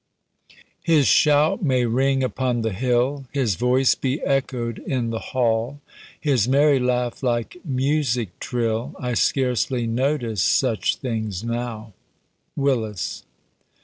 His 0.81 1.05
shout 1.05 1.61
may 1.61 1.85
ring 1.85 2.23
upon 2.23 2.61
the 2.61 2.73
hill, 2.73 3.27
His 3.31 3.53
voice 3.53 3.93
be 3.93 4.19
echoed 4.23 4.79
in 4.79 5.11
the 5.11 5.19
hall, 5.19 5.79
His 6.19 6.47
merry 6.47 6.79
laugh 6.79 7.21
like 7.21 7.57
music 7.63 8.39
trill, 8.39 8.95
I 8.99 9.13
scarcely 9.13 9.85
notice 9.85 10.41
such 10.41 10.95
things 10.95 11.43
now. 11.43 11.93
Willis. 12.55 13.25